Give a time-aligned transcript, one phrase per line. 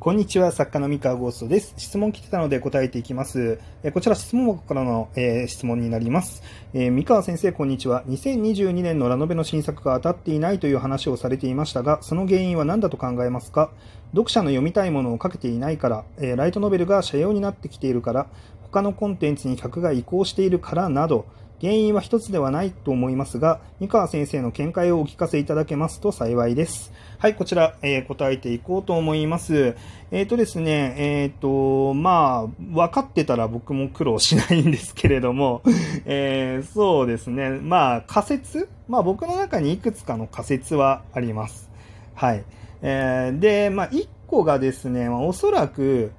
[0.00, 1.74] こんにちは、作家の三河ゴーストです。
[1.76, 3.58] 質問来てたので答えていきます。
[3.82, 6.40] えこちら質問箱からの、えー質問になります、
[6.72, 8.04] えー三河先生、こんにちは。
[8.04, 13.72] 2022年のラノベの新作が当たっていないという話をされていましたが、その原因は何だと考えますか？
[14.12, 18.28] 読者の読みたいものをかけていないから、えーライトノベルが社用になってきているから、
[18.62, 21.26] 他のコンテンツに客が移行しているからなど、
[21.60, 26.92] 原因は一つではないと思いますが、三河先生の見解をお聞かせいただけますと幸いです。
[27.18, 29.74] はい、こちら、えー答えていこうと思います。
[30.12, 35.62] えっ、とですね、えっ、と、まあ、分かってたら僕も苦労しないんですけれども、
[36.06, 38.68] えそうですね、まあ、仮説？
[38.86, 41.68] まあ僕の中にいくつかの仮説はあります。
[42.14, 42.44] はい。
[42.82, 46.12] えーで、まあ、一個がですね、まあ、おそらく、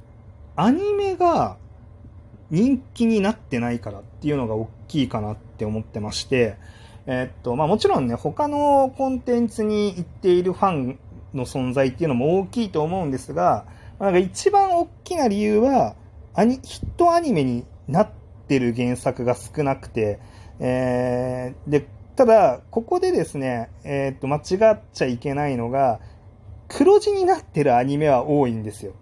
[0.57, 1.55] アニメが
[2.51, 6.57] 人気になってないからっていうのが大きいかなって思ってまして、
[7.05, 10.99] えっと、まあもちろんね、他のコンテンツに行っているファン
[11.33, 13.65] の存在っていうのも大きいと思うんですが、
[13.99, 15.95] なんか一番大きな理由は、
[16.33, 18.09] アニ、ヒットアニメになっ
[18.47, 20.19] てる原作が少なくて、
[20.59, 25.99] えーで、ただ、ここでですね、えっと、間違っちゃいけないのが、
[26.67, 28.93] 黒字になってるアニメは多いんですよ。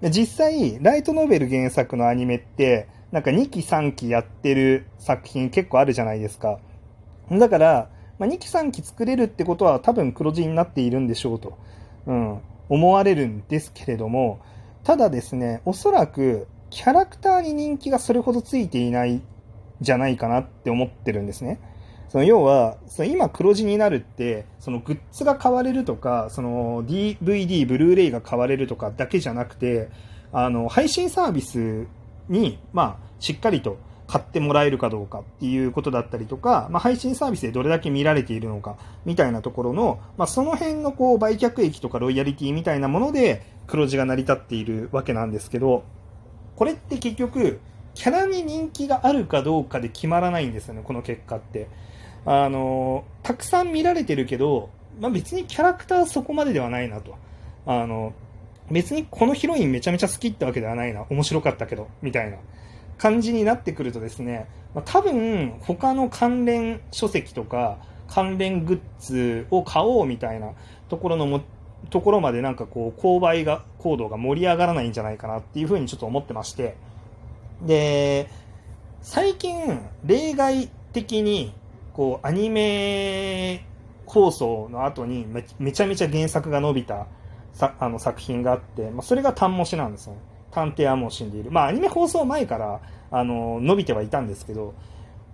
[0.00, 6.60] で実際、ライトノベル原作のアニメって、なんか2期3期やってる作品結構あるじゃないですか。
[7.30, 11.58] だから、まあ、2期3期作れるってことは多分黒字になっているんでしょうと、
[12.06, 12.38] うん、
[12.68, 14.40] 思われるんですけれども、
[14.84, 19.22] ただですね、おそらくキャラクターに人気がそれほどついていない
[19.80, 21.60] じゃないかなって思ってるんですね。
[22.08, 29.88] その要は、その今黒字になるって、そのグッズが買われるとか、その DVD、ブルーレイが買われるとかだけじゃなくて、
[30.32, 31.86] あの、配信サービス
[32.28, 45.84] に、まあ、しっかりと買ってもらえるかどうかっていうことだったりとか、まあ、配信サービスでどれだけ見られているのか、みたいなところの、まあ、その辺のこう、売却益とかロイヤリティみたいなもので、黒字が成り立っているわけなんですけど、
[46.56, 47.60] これって結局、
[47.92, 51.68] キャラに人気があるかどうかで決まらないんですよね、この結果って。
[52.24, 54.70] あの、たくさん見られてるけど、
[55.00, 57.14] まあ、別にキャラクターそこまでではないなと。
[57.66, 58.12] あの、
[58.70, 61.06] 別にこのヒロインめちゃめちゃ好きってわけではないな。
[61.10, 62.36] 面白かったけど、みたいな
[62.98, 70.52] 感じになってくるとですね、まあ、多分他の関連書籍とか関連グッズを買おうみたいな
[70.88, 71.42] ところのも、
[71.90, 76.76] ところまでなんかこう、購買が、行動が盛り上がらないんじゃないかなっていうふうにちょっと思ってまして、
[77.62, 78.28] で、
[79.02, 81.52] 最近、例外的に、
[81.98, 83.66] こう、アニメ
[84.06, 85.26] 放送の後に
[85.58, 87.08] めちゃめちゃ原作が伸びた
[87.52, 90.16] さあの作品があって、まあ、それが単模試なんですね。
[90.52, 91.50] 探偵はもう死んでいる。
[91.50, 94.74] まあ、アニメ放送前から、あの、伸びてはいたんですけど、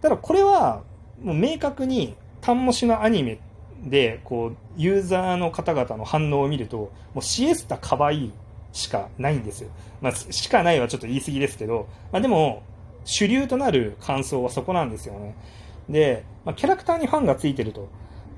[0.01, 0.85] ただこれは、
[1.23, 3.41] もう明確に単模試のアニメ
[3.85, 6.79] で、こう、ユーザーの方々の反応を見ると、
[7.13, 8.33] もうシエスタ可愛い
[8.73, 9.69] しかないんですよ。
[10.01, 12.63] まあ、しかないはちょっと言い過ぎですけど、まあ、でも、
[13.05, 15.35] 主流となる感想はそこなんですよね。
[15.89, 17.89] で、まあ、キャラクターにファンがついてると。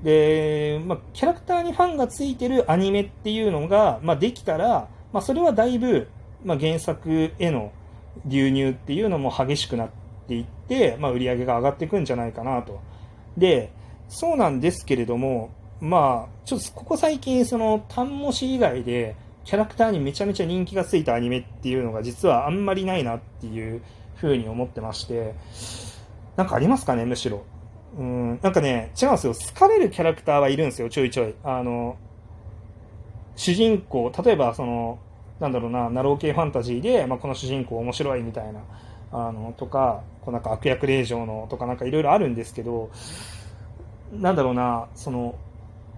[0.03, 6.07] で、まあ、キャラクターにファンがついてるアニメっていうのが、まあ、できたら、まあ、それはだいぶ、
[6.43, 7.71] まあ、原作への
[8.25, 9.89] 流入っていうのも激しくなっ
[10.27, 12.79] ていって、まあ、売り上げが上がっていくんじゃないかなと。
[13.37, 13.71] で、
[14.09, 19.15] そうなんですけれども、まあ、ちょっとここ最近、その、単模試以外で、
[19.47, 23.81] キャラクターにめちゃめちゃ人気がついたアニメっていうのが実はあんまりないなっていう
[24.17, 25.35] ふうに思ってまして、
[26.37, 27.43] なんかありますかね、むしろ。
[27.97, 29.33] うん、なんかね、違うんですよ。
[29.33, 31.35] 好かれるキャラクターはいるんですよ、ちょいちょい。
[31.43, 31.97] あの、
[33.35, 34.99] 主人公、例えばその、
[35.39, 38.61] なんだろうな、ナロー系ファンタジーで、まあ、この主人公面白いみたいな、
[39.11, 42.91] あの、とか、こうなんか悪役令嬢のとかなんかいろいろあるんですけど、
[44.11, 45.35] なんだろうな、その、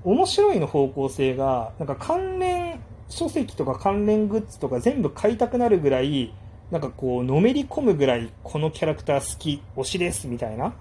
[0.04, 2.80] 面白いの方向性が、なんか関連
[3.10, 6.34] 書籍とか関連グッズとか全部買いたくなるぐらい、
[6.72, 10.74] なんかこう、のめり込むぐらい、このキャラクター好き、推しです、みたいな。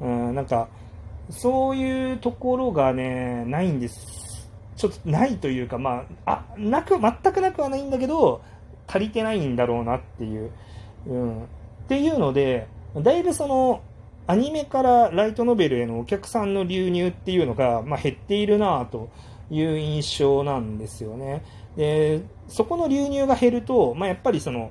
[0.00, 0.68] うん、なんか、
[1.30, 4.50] そういうところがね、ないんです。
[4.76, 8.42] ちょっとないというか、まあ、あ、なく、全くなくはないんだけど、
[8.88, 10.50] 足りてないんだろうなっていう。
[11.06, 11.44] うん。
[11.44, 11.46] っ
[11.86, 12.66] ていうので、
[12.96, 13.82] だいぶその、
[14.26, 19.10] アニメからライトノベルへのお客さんの流入っていうのが、まあ、減っているなと
[19.50, 21.44] いう印象なんですよね。
[21.76, 24.70] で、そこの流入が減ると、まあ、やっぱりその、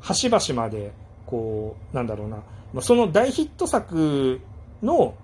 [0.00, 0.92] 端々まで、
[1.26, 2.38] こう、なんだろうな、
[2.72, 4.40] ま、その大ヒット作
[4.82, 5.14] の、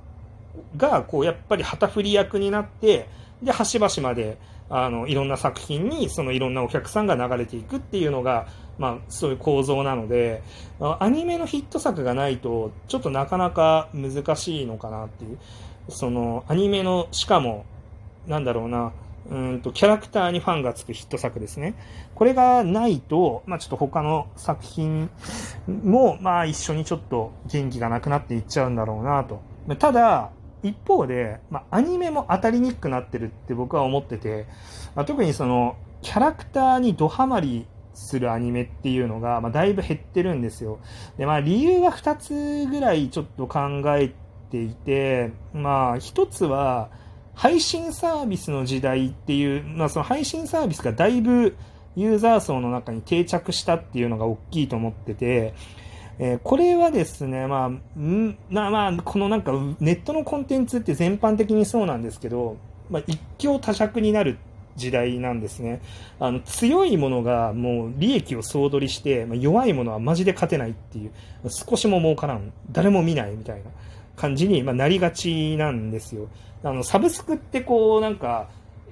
[0.77, 3.09] が、こう、やっぱり旗振り役になって、
[3.43, 4.39] で、端々まで、
[4.71, 8.47] あの、いろんな作品に、そのいろんなお客さんが流れていくっていうのが、
[8.79, 10.43] まあ、そういう構造なので、
[10.81, 15.39] アニメのヒット作がないと、ちょっとなかなか難しいのかなっていう。
[15.89, 17.67] その、アニメの、しかも、
[18.27, 18.93] なんだろうな、
[19.31, 21.75] うんとキャラクターにファンがつくヒット作ですね。
[22.15, 25.11] これがないと、まあ、ちょっと他の作品
[25.67, 29.41] も、まあ、一緒にちょっと元気がなくなっていっちゃうんだろうなと。
[29.77, 30.31] ただ、
[30.63, 34.47] 一方で、まあ、アニメも当たりにくくなってるって僕は思ってて、
[34.95, 40.81] まあ、特にその、キャラクターにドハマりするアニメっていうのが、まあ、だいぶ減ってるんですよ。
[41.17, 44.13] で、まあ、理由は2つぐらいちょっと考え
[44.51, 46.91] ていて、まあ、1つは、
[47.35, 51.57] 配信サービスの時代っていう、まあ、その配信サービスがだいぶ
[51.97, 55.55] ユーザー層の中に定着したっていうのが大きいと思ってて、
[56.19, 62.57] えー、これはですね、まあ、んまあ、まあ、このなんかネットのコンテンツって全般的にそうなんですけど、
[62.91, 64.39] まあ、一強多弱になる
[64.77, 65.81] 時代なんですね。
[66.19, 71.13] あの、強いものがもう利益を総取りして、まあ、弱いものはマジで勝てないっていう、
[71.49, 73.65] 少しも儲からん、誰も見ないみたいな
[74.17, 76.29] 感じに、まあ、なりがちなんですよ。
[76.63, 78.49] あの、サブスクってこう、なんか、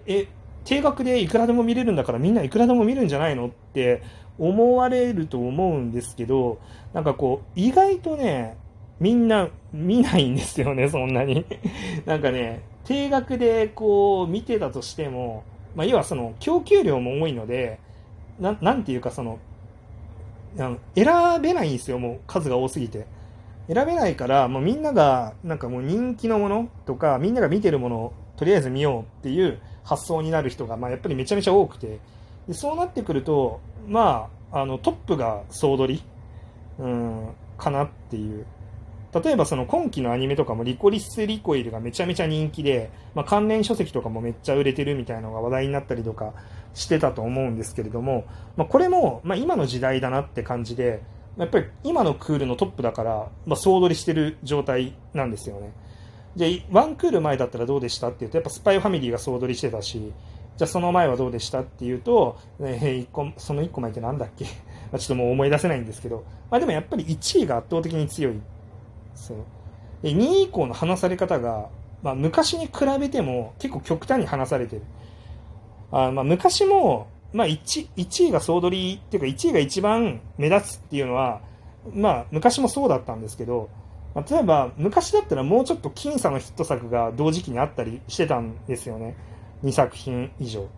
[0.07, 0.27] え、
[0.65, 4.03] 定額でいくらでも見れるんだからみんないくらでも見るんじゃないのって
[4.39, 6.59] 思われると思うんですけど、
[6.93, 8.57] なんかこう、意外とね、
[9.01, 11.45] みんな見ないんですよね、そんなに。
[12.07, 15.45] なんかね、定額でこう見てたとしても、
[15.75, 17.79] まあ、要はその供給量も多いので、
[18.39, 19.39] ななんていうかその、
[20.57, 20.77] 選
[21.41, 23.07] べないんですよ、もう数が多すぎて。
[23.69, 32.01] 選べないから、もうみんなが、なんかもう人気のものとか、みんなが見てるものをとりあえず見ようっていう発想になる人が、まあ、やっぱりめちゃめちゃ多くて、
[32.49, 36.03] でそうなってくると、まあ、あのトップが総取り、
[36.79, 37.29] うん、
[37.59, 38.47] かなっていう。
[39.15, 46.33] 例えばその今期のアニメとかもリコリス・リコイルがめちゃめちゃ人気で、まあ、関連書籍とかもめっちゃ売れてるみたいなのが話題になったりとか
[46.73, 48.25] してたと思うんですけれども、
[48.57, 51.03] まあ、これも、まあ、今の時代だなって感じで、
[51.39, 55.73] やっぱり今のクールのトップだから、まあ、総取りしてる状態なんですよね。
[56.37, 56.51] じゃあ、
[56.81, 60.13] ワンクール前だったらどうでしたって言うと、やっぱスパイファミリーが総取りしてたし、
[60.57, 64.45] じゃあその前はどうでしたっていうと、えー、個その1個前ってなんだっけ？
[64.47, 68.41] ちょっともう思い出せないんですけど、まあ、でもやっぱり1位が圧倒的に強い。
[69.15, 69.37] そう
[70.03, 71.69] で2位以降の話され方が、
[72.03, 74.83] まあ、昔に比べても結構極端に話されてる。
[75.91, 81.41] あまあ昔もまあ1、1位が総取りっていうか1位が一番目立つっていうのは、
[81.95, 83.71] まあ昔もそうだったんですけど、
[84.15, 89.17] まあ、例えば昔だったらもうちょっと僅差のヒット作が同時期にあったりしてたんですよね。
[89.65, 90.69] 2作品以上。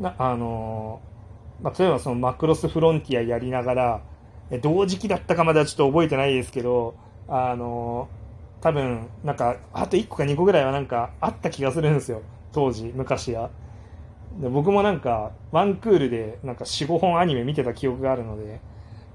[0.00, 4.02] なあのー、まあ、例えばそのマクロスフロンティアやりながら、
[4.60, 6.94] 同時期だったかまではちょっと覚えてないですけど、
[7.28, 12.22] あのー、多分なんかあと1個か2個ぐらいはなんかあった気がするんですよ。
[12.52, 13.50] 当時、昔は。
[14.40, 18.60] で僕もなんか、ワンクールでなんか4、5本アニメ見てた記憶があるので、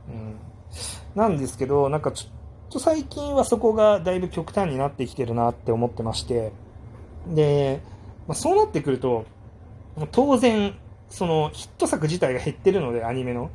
[0.09, 0.35] うん。
[1.15, 6.51] なんですけど、なんかちょっと最近はそこがだいぶ極端になってきてるなって思ってまして、
[7.27, 7.81] で、
[8.27, 9.25] まあ、そうなってくると、
[10.11, 10.75] 当然、
[11.09, 13.51] そのヒット作自体が減ってるので、アニメの。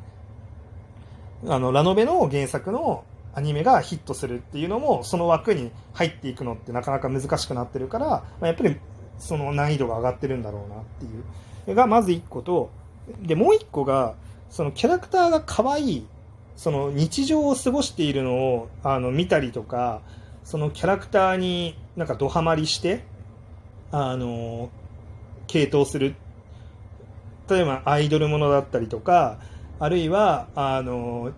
[1.49, 3.05] あの、ラノベの原作の
[3.35, 8.77] アニメがヒットするっていうのも、その枠に入っていくのってなかなか難しくなってるから、まあ、やっぱり
[9.19, 11.25] その難易度が上がってるんだろうなっていう。
[11.75, 12.71] がまず1個と、
[13.23, 14.15] で、もう1個が、
[14.51, 16.07] そのキャラクターが可愛い、
[16.57, 20.01] その日常を過ごしているのをあの見たりとか、
[20.45, 23.05] そのキャラクターになんかドハマりして、
[23.91, 24.71] あの、
[25.47, 26.15] 系統する。
[27.49, 29.39] 例えばアイドルものだったりとか、
[29.79, 31.33] あるいは、あの、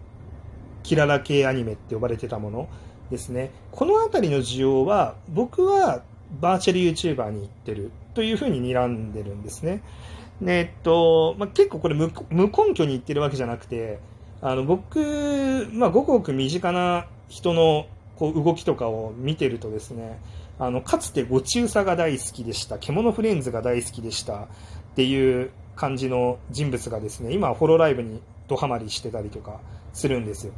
[0.83, 2.69] キララ系アニメって呼ばれてたもの
[3.11, 3.51] ですね。
[3.73, 6.03] この辺りの需要は、僕は
[6.41, 9.83] バーチャル YouTuber に行ってるというふうに睨んでるんですね。
[10.47, 13.99] えっと、まあ、結構これ無根拠に言ってるわけじゃなくて、
[14.41, 20.21] あの僕、まあ、ごくごく身近な人のこう動きとかを見てるとですね、
[20.59, 24.47] あのかつてご中佐が大好きでした、獣フレンズが大好きでしたっ
[24.95, 29.61] ていう感じの人物がですね、今ホロライブにドハマりしてたりとか
[29.93, 30.53] するんですよ。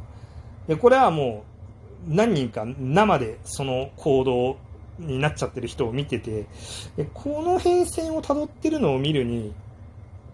[0.67, 1.43] で、これはも
[2.07, 4.57] う何人か生でその行動
[4.99, 6.45] になっちゃってる人を見てて、
[7.13, 9.53] この変遷をたどってるのを見るに、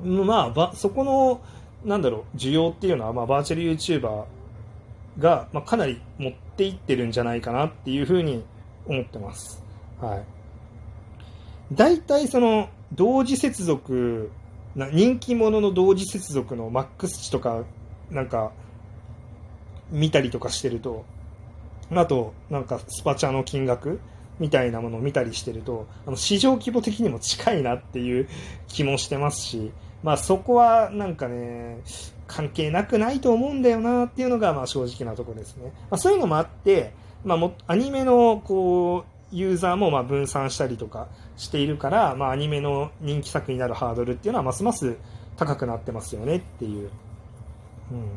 [0.03, 1.41] まあ、そこの、
[1.85, 4.25] なんだろう、需要っていうのは、まあ、バーチャル YouTuber
[5.19, 8.43] が、まあ、かなり持っていってるんじゃないかなっていうふうに
[8.85, 9.63] 思ってます。
[9.99, 10.23] はい。
[11.73, 14.31] 大体その、同時接続、
[14.75, 17.63] な人気者の同時接続のマックス値とか、
[18.11, 18.51] なんか、
[19.89, 21.05] 見たりとかしてると、
[21.91, 23.99] あと、なんかスパチャの金額
[24.39, 28.27] みたいなものを見たりしてると、あの市場規模的にも近いなっていう
[28.67, 29.71] 気もしてますし、
[30.03, 31.79] まあそこはなんかね、
[32.27, 35.71] 関係なくないと思うんだよなっていうのがまあ正直なところですね。
[35.89, 44.97] まあ、そういうのもあって、まあ、もアニメのこうユーザーもまあ分散したりとかしているから、まあ、アニメの人気作になるハードルっていうのはますます
[45.35, 46.89] 高くなってますよねっていう。
[47.91, 48.09] うん、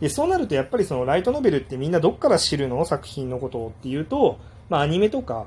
[0.00, 2.84] でそうなるとやっぱりそのライトノベルってみんなどっから知るの？
[2.84, 5.46] 作品のことをっていうと、まあ、アニメとか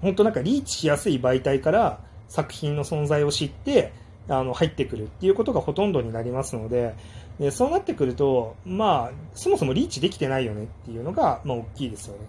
[0.00, 3.92] 本当なんかリーチしやすい媒体から作品の存在を知って
[4.28, 6.94] あの入ってくるっていうことがほとんどになりますので
[7.38, 12.20] でそうなってくると、まあ、そもそもリーチできてないよねっていうのが、まあ、大きいですよね。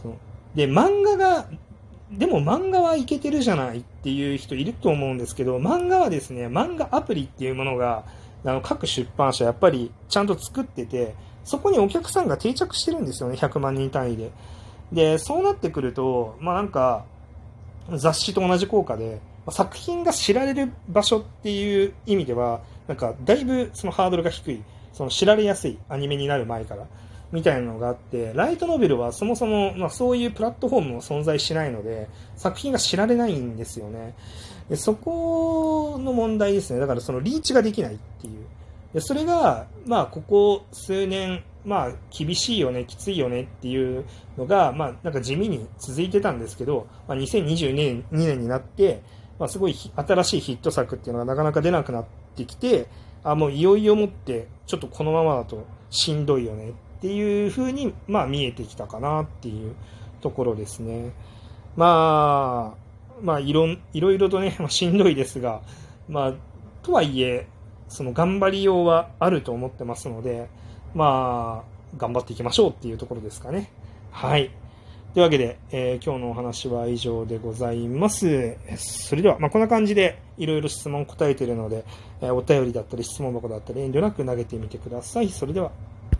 [0.00, 0.16] その
[0.54, 1.46] で漫画が
[2.10, 8.04] でも漫画はいけてるじゃないっていう人いると思うんですけど漫画はですね漫画アプリっていうものが
[8.44, 14.30] あの各出版社やっぱりちゃんと作っててそこにお客さんが定着してるんですよね100万人単位で
[14.92, 17.04] でそうなってくるとまあなんか
[17.96, 24.62] 雑誌と同じ効果で作品が知られる場所っていう意味ではなんかだいぶそのハードルが低い
[24.92, 26.86] その知られやすいアニメになる前から
[27.30, 34.14] みたいなのがあってライトノベルはそもそも、まあ、そういうプラットフォームも存在しないので作品が知られないんですよね。
[34.70, 36.80] でそこの問題ですね。
[36.80, 38.44] だからそのリーチができないっていう。
[38.94, 44.04] でそれが、まあ、ここ数年、まあ、厳しいよね、きついよねっていう
[44.38, 49.02] のが、まあ、なんか地味に続いてたんですけど、まあ、2022年 ,2 年になって、
[49.38, 52.04] まあ、すごい新しいヒット作っていうのがなかなか出なくなっ
[52.36, 52.88] てきて、
[53.24, 59.74] あもういよいよもって、ちょっとこのままだとしんどいよねっていうふうに、まあ、見えてきたかなっていう
[60.20, 61.12] ところですね。
[61.76, 62.88] まあ、
[63.22, 65.62] まあ、いろいろいろとね、まあ、しんどいですが、
[66.08, 66.34] まあ、
[66.82, 67.46] とはいえ、
[67.88, 70.48] その頑張りようはあると思ってますので、
[70.94, 73.70] まあ、頑張っていきましょうっていうところですかね。
[74.10, 74.50] はい。
[75.18, 78.56] というわけで、えー、今日のお話は以上でございます。
[78.76, 81.84] それでは、まあ、こんな感じでいろいろ質問答えているので、
[82.20, 85.30] えー、お便りだったり質問箱だったり遠慮なく投げてみてください。
[85.30, 85.72] それでは。